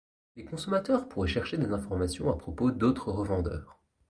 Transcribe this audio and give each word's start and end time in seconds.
Les 0.35 0.43
consommateurs 0.45 1.07
pourraient 1.07 1.27
chercher 1.27 1.59
des 1.59 1.71
informations 1.73 2.33
à 2.33 2.35
propos 2.35 2.71
d'autres 2.71 3.11
revendeurs. 3.11 3.79